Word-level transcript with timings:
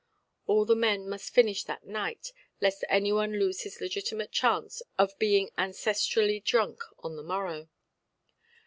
All 0.47 0.65
the 0.65 0.75
men 0.75 1.07
must 1.07 1.31
finish 1.31 1.63
that 1.65 1.85
night, 1.85 2.33
lest 2.59 2.83
any 2.89 3.11
one 3.13 3.33
lose 3.37 3.61
his 3.61 3.79
legitimate 3.79 4.31
chance 4.31 4.81
of 4.97 5.19
being 5.19 5.51
ancestrally 5.59 6.39
drunk 6.43 6.81
on 7.03 7.17
the 7.17 7.23
morrow. 7.23 7.69